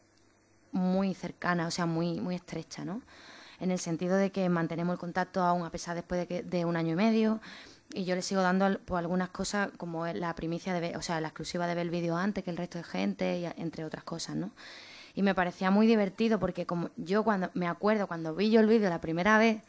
[0.73, 3.03] muy cercana, o sea, muy, muy estrecha, ¿no?
[3.59, 6.65] En el sentido de que mantenemos el contacto aún a pesar después de, que, de
[6.65, 7.41] un año y medio
[7.93, 11.21] y yo le sigo dando pues, algunas cosas como la primicia, de ver, o sea,
[11.21, 14.37] la exclusiva de ver el vídeo antes que el resto de gente, entre otras cosas,
[14.37, 14.53] ¿no?
[15.15, 18.69] Y me parecía muy divertido porque como yo cuando me acuerdo cuando vi yo el
[18.69, 19.63] vídeo la primera vez,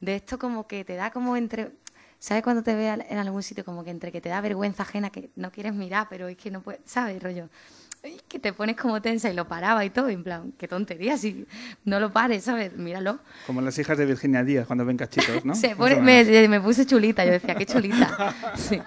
[0.00, 1.72] de esto como que te da como entre...
[2.18, 5.08] ¿Sabes cuando te veas en algún sitio como que entre que te da vergüenza ajena
[5.08, 7.48] que no quieres mirar, pero es que no puedes, ¿sabes, rollo?
[8.02, 10.66] Ay, Que te pones como tensa y lo paraba y todo, y en plan, qué
[10.68, 11.46] tontería, si
[11.84, 12.74] no lo pares, ¿sabes?
[12.76, 13.18] Míralo.
[13.46, 15.54] Como las hijas de Virginia Díaz cuando ven cachitos, ¿no?
[15.56, 18.34] Se pone- me, me puse chulita, yo decía, qué chulita.
[18.56, 18.80] Sí.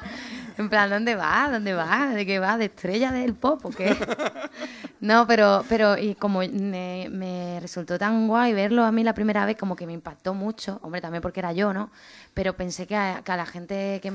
[0.56, 1.50] En plan, ¿dónde va?
[1.52, 2.10] ¿Dónde va?
[2.14, 2.58] ¿De qué va?
[2.60, 3.96] ¿De estrella del pop o qué?
[5.00, 9.46] No, pero, pero y como me, me resultó tan guay verlo a mí la primera
[9.46, 11.92] vez, como que me impactó mucho, hombre, también porque era yo, ¿no?
[12.34, 14.14] Pero pensé que a, que a la gente que,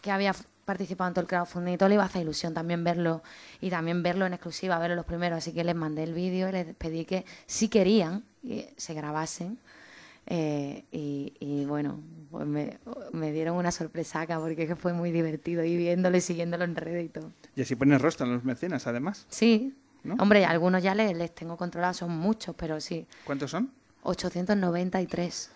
[0.00, 0.32] que había
[0.64, 3.22] participado en todo el crowdfunding y todo le iba a hacer ilusión también verlo
[3.60, 5.38] y también verlo en exclusiva, verlo los primeros.
[5.38, 9.58] Así que les mandé el vídeo y les pedí que si querían que se grabasen.
[10.26, 12.00] Eh, y, y bueno,
[12.30, 12.78] pues me,
[13.12, 17.08] me dieron una sorpresaca porque fue muy divertido ir viéndolo y siguiéndolo en redes y
[17.10, 17.30] todo.
[17.54, 19.26] Y así pones rostro en los mecenas, además.
[19.28, 20.14] Sí, ¿No?
[20.18, 23.70] hombre, algunos ya les, les tengo controlados, son muchos, pero sí, ¿Cuántos son?
[24.02, 25.50] 893.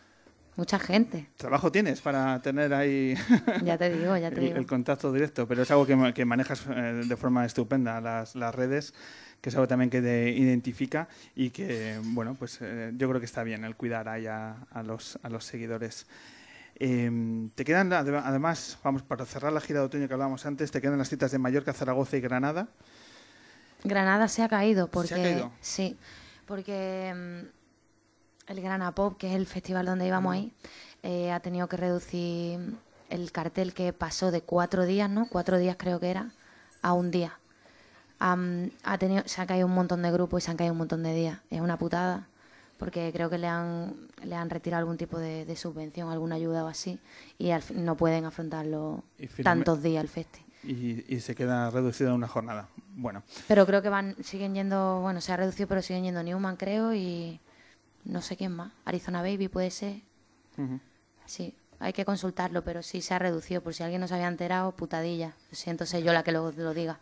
[0.59, 3.15] Mucha gente, Trabajo tienes para tener ahí
[3.65, 4.57] ya te digo, ya te el, digo.
[4.59, 8.53] el contacto directo, pero es algo que, que manejas eh, de forma estupenda las, las
[8.55, 8.93] redes,
[9.41, 13.27] que es algo también que te identifica y que, bueno, pues eh, yo creo que
[13.27, 16.07] está bien el cuidar ahí a, a los, a los seguidores.
[16.81, 20.73] Eh, te quedan, ade- además, vamos, para cerrar la gira de otoño que hablábamos antes,
[20.73, 22.67] te quedan las citas de Mallorca, Zaragoza y Granada.
[23.85, 25.53] Granada se ha caído porque caído?
[25.61, 25.97] sí,
[26.47, 27.58] porque mm,
[28.49, 30.53] el Grana Pop, que es el festival donde íbamos ahí,
[31.03, 32.77] eh, ha tenido que reducir
[33.11, 35.29] el cartel que pasó de cuatro días, ¿no?
[35.29, 36.31] Cuatro días creo que era,
[36.83, 37.39] a un día.
[38.19, 40.79] Am, ha tenido, se han caído un montón de grupos y se han caído un
[40.79, 41.39] montón de días.
[41.51, 42.27] Es una putada,
[42.79, 46.65] porque creo que le han, le han retirado algún tipo de, de subvención, alguna ayuda
[46.65, 46.99] o así,
[47.39, 49.05] y al fin no pueden afrontarlo
[49.43, 50.41] tantos días el festi.
[50.65, 52.69] Y, y se queda reducido a una jornada.
[52.97, 56.57] Bueno, Pero creo que van, siguen yendo, bueno, se ha reducido, pero siguen yendo Newman,
[56.57, 57.39] creo, y
[58.09, 58.73] no sé quién más.
[58.85, 60.01] Arizona Baby puede ser.
[61.27, 63.63] Sí, hay que consultarlo, pero sí se ha reducido.
[63.63, 65.35] Por si alguien no se había enterado, putadilla.
[65.51, 66.99] Lo siento, soy yo la que lo, lo diga.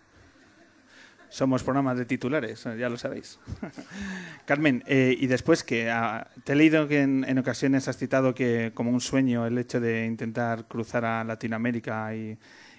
[1.29, 3.39] Somos programas de titulares, ya lo sabéis.
[4.47, 8.35] Carmen, eh, y después que ah, te he leído que en, en ocasiones has citado
[8.35, 12.39] que como un sueño el hecho de intentar cruzar a Latinoamérica y,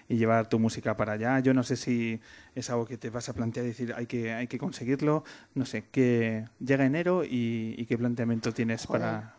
[0.09, 1.39] y llevar tu música para allá.
[1.39, 2.19] Yo no sé si
[2.55, 5.23] es algo que te vas a plantear y decir hay que, hay que conseguirlo.
[5.55, 9.01] No sé, que llega enero y, y qué planteamiento tienes Joder.
[9.01, 9.33] para...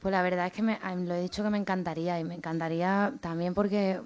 [0.00, 3.14] Pues la verdad es que me, lo he dicho que me encantaría, y me encantaría
[3.20, 4.00] también porque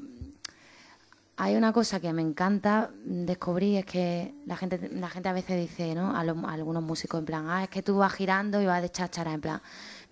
[1.37, 5.57] hay una cosa que me encanta descubrir, es que la gente, la gente a veces
[5.61, 6.17] dice, ¿no?
[6.17, 8.83] A, los- a algunos músicos en plan, ah, es que tú vas girando y vas
[8.83, 9.61] de cháchara, en plan,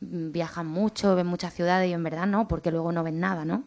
[0.01, 3.45] mm, viajan mucho, ven muchas ciudades y en verdad no, porque luego no ves nada,
[3.45, 3.65] ¿no?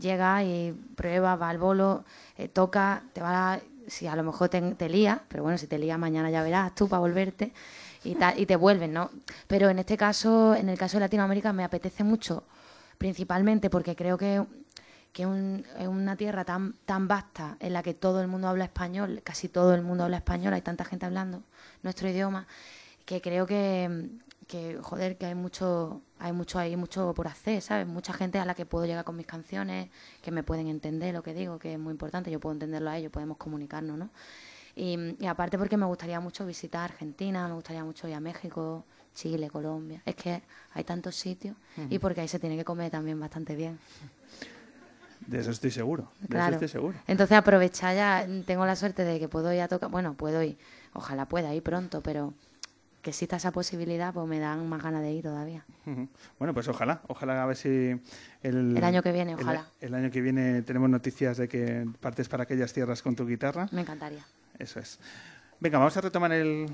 [0.00, 2.04] Llega y prueba, va al bolo,
[2.38, 5.66] eh, toca, te va, a- si a lo mejor te, te lía, pero bueno, si
[5.66, 7.52] te lía mañana ya verás tú para volverte
[8.04, 9.10] y, y te vuelven, ¿no?
[9.46, 12.44] Pero en este caso, en el caso de Latinoamérica, me apetece mucho,
[12.98, 14.44] principalmente porque creo que,
[15.12, 15.22] que
[15.78, 19.48] es una tierra tan, tan vasta en la que todo el mundo habla español, casi
[19.48, 21.42] todo el mundo habla español, hay tanta gente hablando
[21.82, 22.46] nuestro idioma,
[23.04, 24.08] que creo que,
[24.50, 27.86] que joder, que hay mucho, hay mucho ahí, mucho por hacer, ¿sabes?
[27.86, 29.88] Mucha gente a la que puedo llegar con mis canciones,
[30.22, 32.98] que me pueden entender lo que digo, que es muy importante, yo puedo entenderlo a
[32.98, 34.10] ellos, podemos comunicarnos, ¿no?
[34.74, 38.84] Y, y aparte porque me gustaría mucho visitar Argentina, me gustaría mucho ir a México,
[39.14, 40.02] Chile, Colombia.
[40.04, 40.42] Es que
[40.74, 41.56] hay tantos sitios
[41.88, 43.78] y porque ahí se tiene que comer también bastante bien.
[45.26, 46.10] De eso estoy seguro.
[46.18, 46.52] De eso Claro.
[46.54, 46.98] estoy seguro.
[47.06, 50.56] Entonces aprovechar ya, tengo la suerte de que puedo ir a tocar, bueno, puedo ir,
[50.92, 52.32] ojalá pueda ir pronto, pero
[53.02, 55.64] que exista esa posibilidad, pues me dan más ganas de ir todavía.
[56.38, 57.68] Bueno, pues ojalá, ojalá a ver si
[58.42, 59.66] el, El año que viene, ojalá.
[59.80, 63.68] El, año que viene tenemos noticias de que partes para aquellas tierras con tu guitarra.
[63.72, 64.24] Me encantaría.
[64.58, 64.98] Eso es.
[65.60, 66.66] Venga, vamos a retomar el,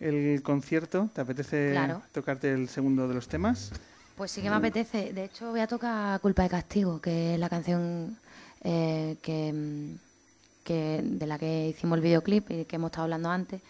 [0.00, 1.10] el concierto.
[1.14, 2.02] ¿Te apetece Claro.
[2.12, 3.72] tocarte el segundo de los temas?
[4.16, 5.12] Pues sí que me apetece.
[5.12, 8.16] De hecho, voy a tocar Culpa de Castigo, que es la canción
[8.62, 9.94] eh, que, mm,
[10.64, 13.60] que de la que hicimos el videoclip y que hemos estado hablando antes.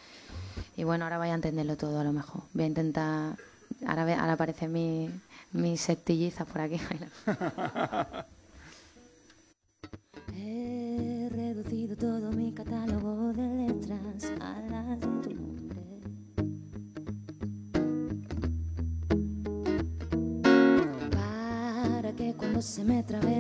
[0.76, 2.42] Y bueno, ahora vaya a entenderlo todo a lo mejor.
[2.54, 3.36] Voy a intentar...
[3.86, 4.72] Ahora, ve- ahora aparecen
[6.44, 6.78] por aquí.
[10.34, 15.82] He reducido todo mi catálogo de letras a las de tu nombre.
[21.10, 23.31] Para que cuando se me trabe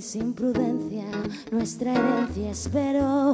[0.00, 1.04] sin prudencia
[1.50, 3.32] nuestra herencia, espero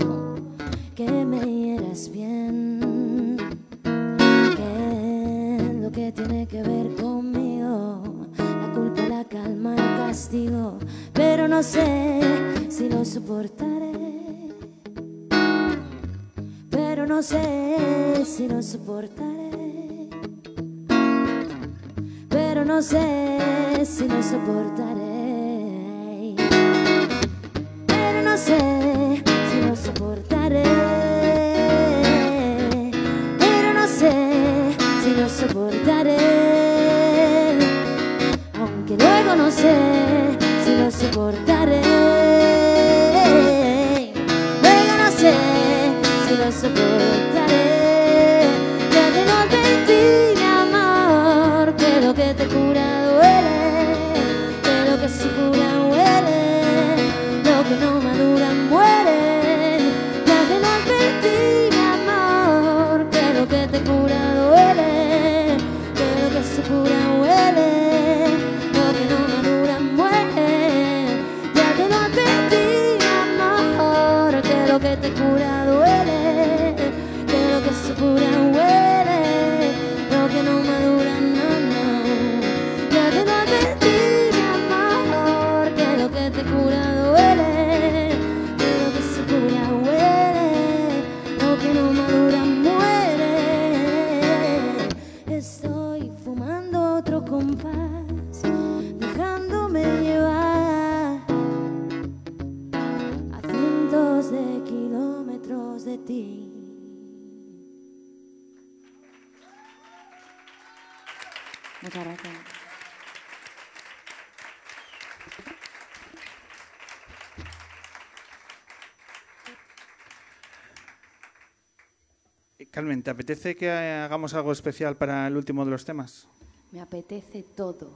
[122.70, 126.26] Carmen, ¿te apetece que hagamos algo especial para el último de los temas?
[126.72, 127.90] Me apetece todo.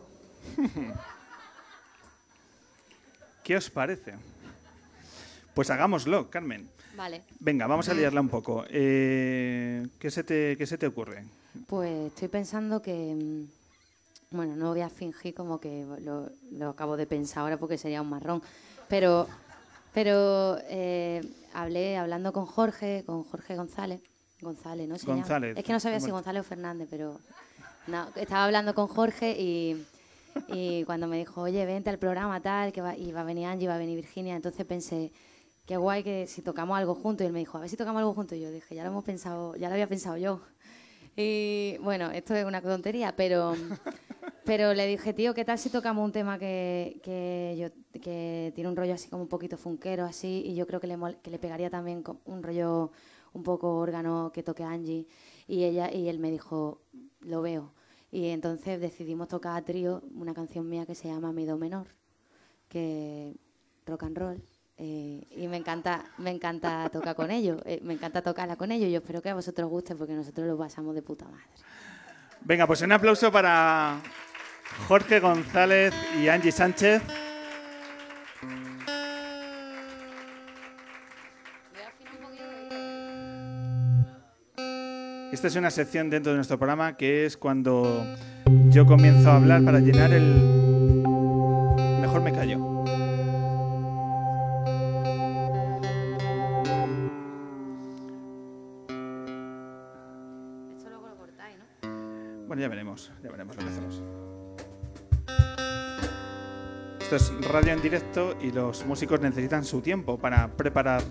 [3.44, 4.14] ¿Qué os parece?
[5.54, 6.68] Pues hagámoslo, Carmen.
[6.96, 7.22] Vale.
[7.40, 8.64] Venga, vamos a liarla un poco.
[8.68, 11.24] Eh, ¿qué, se te, ¿Qué se te ocurre?
[11.66, 16.96] Pues estoy pensando que, mm, bueno, no voy a fingir como que lo, lo acabo
[16.96, 18.42] de pensar ahora porque sería un marrón,
[18.88, 19.26] pero,
[19.92, 21.20] pero eh,
[21.52, 24.00] hablé hablando con Jorge, con Jorge González,
[24.40, 24.98] González, ¿no?
[24.98, 25.18] Se llama?
[25.18, 25.57] González.
[25.57, 26.11] Es que no sabía si.
[26.11, 27.18] González o Fernández, pero
[27.87, 29.85] no, estaba hablando con Jorge y,
[30.48, 33.46] y cuando me dijo, oye, vente al programa tal, que va, y va a venir
[33.46, 35.12] Angie, va a venir Virginia, entonces pensé,
[35.66, 38.00] qué guay que si tocamos algo juntos, y él me dijo, a ver si tocamos
[38.00, 40.40] algo juntos, y yo dije, ya lo hemos pensado, ya lo había pensado yo.
[41.16, 43.55] Y bueno, esto es una tontería, pero,
[44.44, 48.70] pero le dije, tío, ¿qué tal si tocamos un tema que, que, yo, que tiene
[48.70, 51.38] un rollo así como un poquito funquero, así, y yo creo que le, que le
[51.38, 52.90] pegaría también un rollo
[53.33, 55.07] un poco órgano que toque Angie?
[55.47, 56.81] Y, ella, y él me dijo,
[57.21, 57.73] lo veo.
[58.12, 61.87] Y entonces decidimos tocar a trío una canción mía que se llama Mi Do Menor,
[62.69, 63.37] que
[63.87, 64.43] rock and roll.
[64.79, 68.90] eh, y me encanta, me encanta tocar con ellos, eh, me encanta tocarla con ellos.
[68.90, 71.45] Yo espero que a vosotros os guste porque nosotros lo pasamos de puta madre.
[72.43, 74.01] Venga, pues un aplauso para
[74.88, 77.03] Jorge González y Angie Sánchez.
[85.33, 88.05] Esta es una sección dentro de nuestro programa que es cuando
[88.70, 90.24] yo comienzo a hablar para llenar el...
[92.01, 92.57] Mejor me callo.
[100.76, 102.47] Esto luego lo cortáis, ¿no?
[102.49, 104.03] Bueno, ya veremos, ya veremos lo que hacemos.
[107.01, 111.03] Esto es radio en directo y los músicos necesitan su tiempo para preparar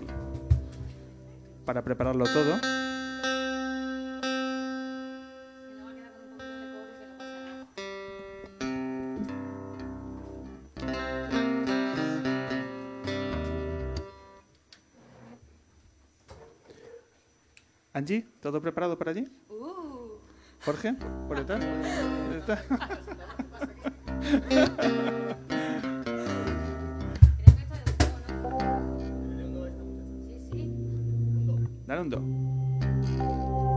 [1.64, 2.79] para prepararlo todo.
[18.00, 19.28] Angie, ¿todo preparado para allí?
[20.64, 20.94] Jorge,
[21.28, 21.62] por detrás.
[31.86, 32.22] Dale un do.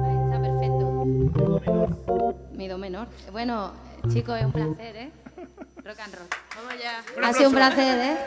[0.06, 0.84] Ahí está, perfecto.
[2.54, 3.08] Mi do menor.
[3.34, 3.74] Bueno,
[4.08, 5.12] chicos, es un placer, ¿eh?
[5.84, 6.28] Rock and roll.
[6.56, 7.04] Vamos allá.
[7.18, 8.18] Un ha sido un placer, ¿eh?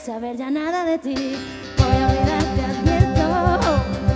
[0.00, 1.36] Saber ya nada de ti.
[1.76, 3.26] Voy a olvidarte, advierto,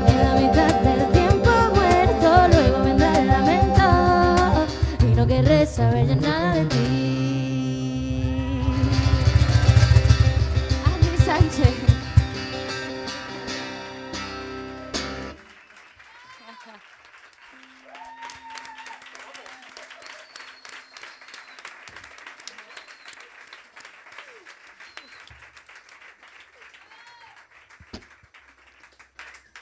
[0.06, 2.48] en la mitad del tiempo muerto.
[2.48, 4.66] Luego vendrá el lamento
[5.00, 6.93] y no querré saber ya nada de ti.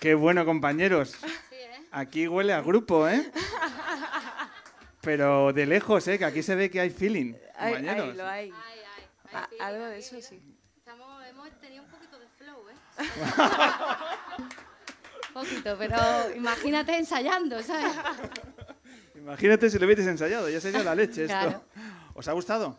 [0.03, 1.15] Qué bueno, compañeros.
[1.53, 1.87] ¿eh?
[1.93, 3.31] Aquí huele a grupo, ¿eh?
[5.01, 6.19] Pero de lejos, ¿eh?
[6.19, 8.09] Que aquí se ve que hay feeling, compañeros.
[8.11, 8.51] ay, lo hay.
[8.51, 9.05] Ay, ay, ay,
[9.37, 10.41] A- sí, algo de sí, eso sí.
[10.41, 10.59] sí.
[10.77, 12.75] Estamos, hemos tenido un poquito de flow, ¿eh?
[15.33, 15.97] Poquito, pero
[16.35, 17.93] imagínate ensayando, ¿sabes?
[19.15, 21.39] Imagínate si lo hubierais ensayado, ya sería la leche esto.
[21.39, 21.63] Claro.
[22.15, 22.77] ¿Os ha gustado?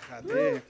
[0.00, 0.62] Fíjate.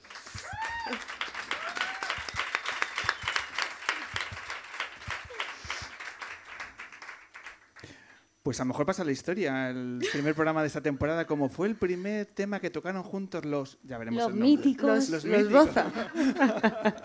[8.45, 11.67] Pues a lo mejor pasa la historia, el primer programa de esta temporada, como fue
[11.67, 13.79] el primer tema que tocaron juntos los...
[13.83, 15.09] Ya veremos Los el míticos.
[15.09, 15.67] Los, Los los míticos.
[15.67, 15.87] Boza.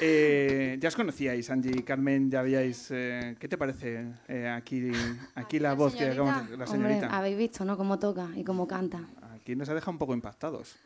[0.00, 2.88] Eh, ya os conocíais, Angie y Carmen, ya habíais...
[2.90, 4.90] eh, ¿Qué te parece eh, aquí,
[5.36, 6.22] aquí la, La voz que señorita.
[6.22, 6.56] acabamos de...
[6.58, 7.16] La Hombre, señorita.
[7.16, 7.76] habéis visto, ¿no?
[7.76, 9.00] Cómo toca y cómo canta.
[9.34, 10.76] Aquí nos ha dejado un poco impactados.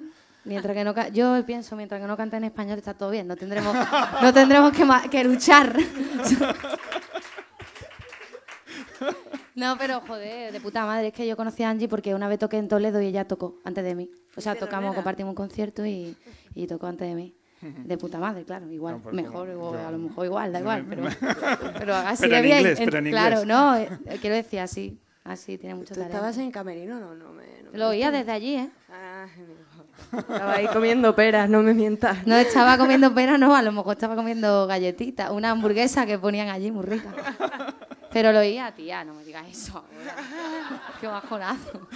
[0.45, 3.37] Mientras que no yo pienso, mientras que no cante en español está todo bien, no
[3.37, 3.75] tendremos,
[4.23, 5.77] no tendremos que, que luchar.
[9.59, 12.39] No, pero joder, de puta madre, es que yo conocí a Angie porque una vez
[12.39, 14.09] toqué en Toledo y ella tocó antes de mí.
[14.37, 16.17] O sea, tocamos, compartimos un concierto y,
[16.55, 17.35] y tocó antes de mí.
[17.61, 20.87] De puta madre, claro, igual, No, pues mejor, o a lo mejor igual, da igual,
[20.89, 21.03] pero,
[21.79, 22.59] pero así Pero en bien.
[22.59, 23.49] inglés, en- pero en claro, inglés.
[23.49, 23.89] no, eh,
[24.21, 26.15] quiero decir así, así, tiene mucho ¿Tú talento.
[26.19, 27.01] estabas en camerino?
[27.01, 27.45] No, no me...
[27.65, 28.71] No me Lo oía desde allí, ¿eh?
[30.17, 32.25] Estaba ahí comiendo peras, no me mientas.
[32.29, 36.49] No estaba comiendo pera, no, a lo mejor estaba comiendo galletitas, una hamburguesa que ponían
[36.51, 37.13] allí muy rica.
[38.13, 39.79] Pero lo oía, tía, no me digas eso.
[39.79, 40.83] ahora.
[41.01, 41.89] Qué bajonazo.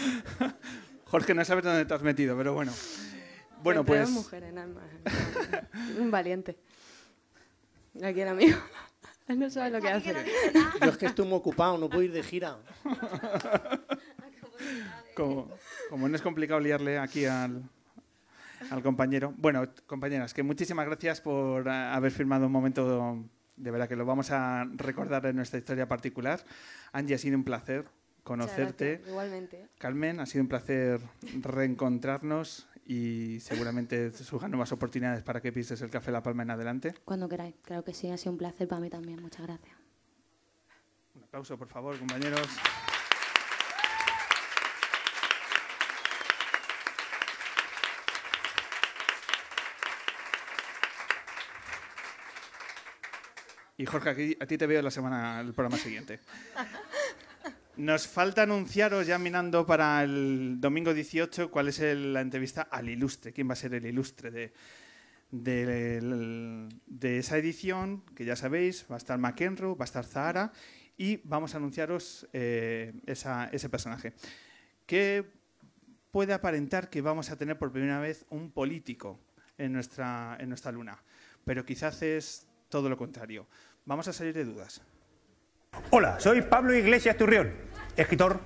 [1.06, 2.72] Jorge, no sabes dónde te has metido, pero bueno.
[3.62, 4.02] Bueno, pues...
[4.02, 4.80] es mujer en alma.
[5.98, 6.58] Un valiente.
[8.02, 8.58] Aquí el amigo.
[9.28, 10.14] Él no sabe lo que hace.
[10.80, 12.58] Yo es que estoy muy ocupado, no puedo ir de gira.
[15.14, 15.50] Como,
[15.90, 17.62] como no es complicado liarle aquí al,
[18.70, 19.34] al compañero.
[19.36, 23.22] Bueno, compañeras, que muchísimas gracias por eh, haber firmado un momento,
[23.62, 26.44] de verdad que lo vamos a recordar en nuestra historia particular.
[26.92, 27.84] Angie, ha sido un placer
[28.24, 28.88] conocerte.
[28.88, 29.68] gracias, Igualmente.
[29.78, 31.00] Carmen, ha sido un placer
[31.40, 36.94] reencontrarnos y seguramente surjan nuevas oportunidades para que pises el Café La Palma en adelante.
[37.04, 39.22] Cuando queráis, claro que sí, ha sido un placer para mí también.
[39.22, 39.76] Muchas gracias.
[41.14, 42.48] Un aplauso, por favor, compañeros.
[53.82, 56.20] Y Jorge, aquí- a ti te veo la semana, el programa siguiente.
[57.76, 62.88] Nos falta anunciaros ya mirando para el domingo 18 cuál es el- la entrevista al
[62.88, 64.52] ilustre, quién va a ser el ilustre de,
[66.86, 70.52] de, esa edición, que ya sabéis, va a estar McEnroe, va a estar Zahara
[70.96, 74.12] y vamos a anunciaros eh, esa- ese personaje.
[74.86, 75.24] Que
[76.12, 79.18] puede aparentar que vamos a tener por primera vez un político
[79.58, 81.02] en nuestra, en nuestra luna,
[81.44, 83.46] pero quizás es todo lo contrario.
[83.84, 84.80] Vamos a salir de dudas.
[85.90, 87.52] Hola, soy Pablo Iglesias Turrión,
[87.96, 88.38] escritor,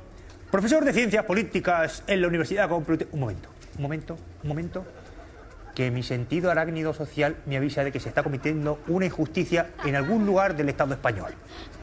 [0.51, 3.13] profesor de ciencias políticas en la Universidad Complutense.
[3.13, 4.87] Un momento, un momento, un momento.
[5.75, 9.95] Que mi sentido arácnido social me avisa de que se está cometiendo una injusticia en
[9.95, 11.35] algún lugar del Estado español.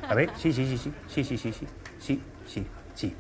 [0.01, 1.67] A ver, sí, sí, sí, sí, sí, sí, sí, sí,
[1.99, 3.15] sí, sí, sí.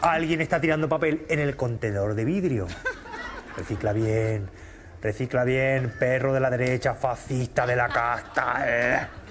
[0.00, 2.66] Alguien está tirando papel en el contenedor de vidrio.
[3.56, 4.50] Recicla bien,
[5.00, 9.21] recicla bien, perro de la derecha, fascista de la casta.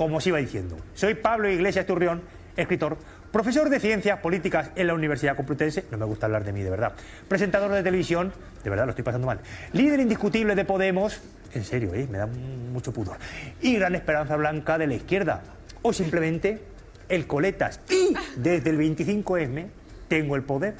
[0.00, 2.22] Como os iba diciendo, soy Pablo Iglesias Turrión,
[2.56, 2.96] escritor,
[3.30, 6.70] profesor de ciencias políticas en la Universidad Complutense, no me gusta hablar de mí de
[6.70, 6.94] verdad,
[7.28, 8.32] presentador de televisión,
[8.64, 9.40] de verdad lo estoy pasando mal,
[9.74, 11.20] líder indiscutible de Podemos,
[11.52, 12.08] en serio, ¿eh?
[12.10, 13.18] me da mucho pudor,
[13.60, 15.42] y gran esperanza blanca de la izquierda,
[15.82, 16.62] o simplemente
[17.10, 17.82] el coletas.
[17.90, 19.66] Y desde el 25M
[20.08, 20.76] tengo el poder.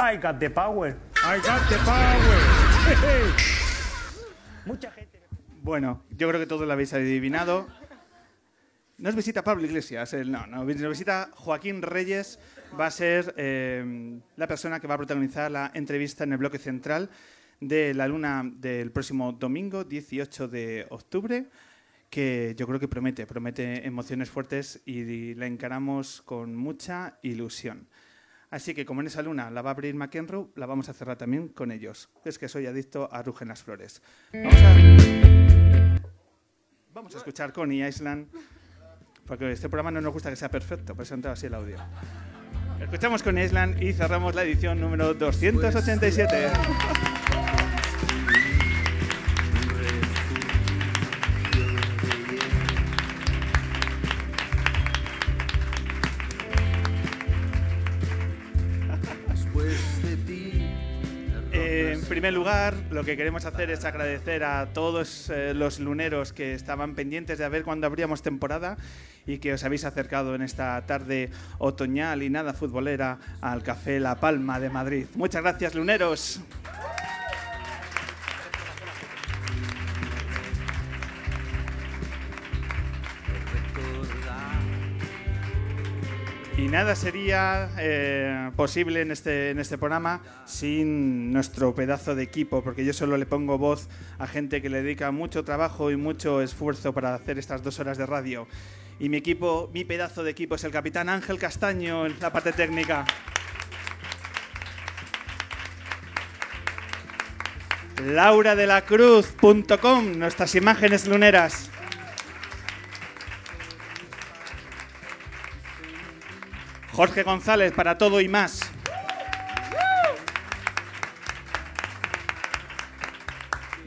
[0.00, 0.96] I got the power.
[1.24, 3.28] I got the power.
[4.66, 5.14] Mucha gente.
[5.62, 7.66] Bueno, yo creo que todos lo habéis adivinado.
[8.96, 12.38] Nos visita Pablo Iglesias, no, no, nos visita Joaquín Reyes,
[12.78, 16.58] va a ser eh, la persona que va a protagonizar la entrevista en el bloque
[16.58, 17.10] central
[17.60, 21.46] de la luna del próximo domingo, 18 de octubre,
[22.08, 27.88] que yo creo que promete, promete emociones fuertes y la encaramos con mucha ilusión.
[28.50, 31.18] Así que como en esa luna la va a abrir McEnroe, la vamos a cerrar
[31.18, 32.10] también con ellos.
[32.24, 34.00] Es que soy adicto a Rugen las Flores.
[34.32, 36.04] Vamos a...
[36.94, 38.28] Vamos a escuchar Connie Island,
[39.26, 41.76] porque este programa no nos gusta que sea perfecto, presentado así el audio.
[42.80, 46.46] Escuchamos Connie Island y cerramos la edición número 287.
[46.46, 46.50] Eh,
[62.24, 66.94] primer lugar, lo que queremos hacer es agradecer a todos eh, los luneros que estaban
[66.94, 68.78] pendientes de ver cuándo abríamos temporada
[69.26, 74.14] y que os habéis acercado en esta tarde otoñal y nada futbolera al Café La
[74.20, 75.04] Palma de Madrid.
[75.16, 76.40] Muchas gracias, luneros.
[86.64, 92.64] Y nada sería eh, posible en este, en este programa sin nuestro pedazo de equipo,
[92.64, 96.40] porque yo solo le pongo voz a gente que le dedica mucho trabajo y mucho
[96.40, 98.48] esfuerzo para hacer estas dos horas de radio.
[98.98, 102.52] Y mi equipo, mi pedazo de equipo es el capitán Ángel Castaño en la parte
[102.52, 103.04] técnica.
[110.18, 111.70] Nuestras imágenes luneras.
[116.94, 118.60] Jorge González para todo y más.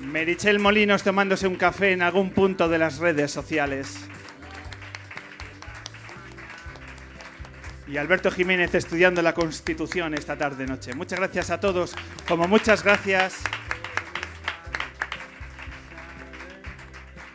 [0.02, 3.98] Merichel Molinos tomándose un café en algún punto de las redes sociales.
[7.88, 10.94] Y Alberto Jiménez estudiando la Constitución esta tarde noche.
[10.94, 11.96] Muchas gracias a todos,
[12.28, 13.42] como muchas gracias.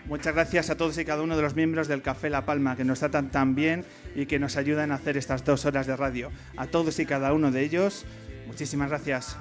[0.06, 2.84] Muchas gracias a todos y cada uno de los miembros del Café La Palma que
[2.84, 3.84] nos tratan tan bien
[4.16, 6.30] y que nos ayudan a hacer estas dos horas de radio.
[6.56, 8.04] A todos y cada uno de ellos,
[8.46, 9.36] muchísimas gracias.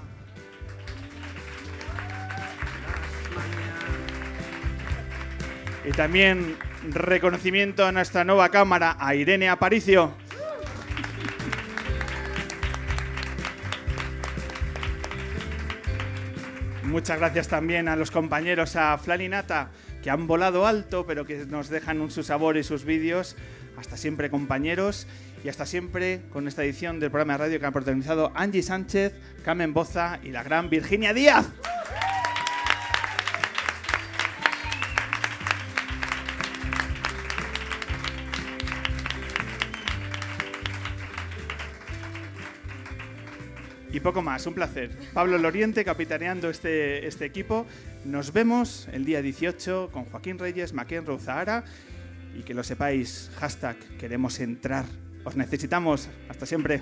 [5.83, 6.57] Y también
[6.89, 10.13] reconocimiento a nuestra nueva cámara, a Irene Aparicio.
[16.83, 19.69] Muchas gracias también a los compañeros, a Flaninata,
[20.01, 23.35] que han volado alto, pero que nos dejan un, su sabor y sus vídeos.
[23.77, 25.07] Hasta siempre, compañeros.
[25.43, 29.13] Y hasta siempre con esta edición del programa de radio que han protagonizado Angie Sánchez,
[29.43, 31.47] Carmen Boza y la gran Virginia Díaz.
[44.01, 44.91] Poco más, un placer.
[45.13, 47.65] Pablo Loriente capitaneando este, este equipo.
[48.03, 51.63] Nos vemos el día 18 con Joaquín Reyes, McEnroe Zahara.
[52.37, 54.85] Y que lo sepáis, hashtag queremos entrar.
[55.23, 56.09] Os necesitamos.
[56.29, 56.81] Hasta siempre.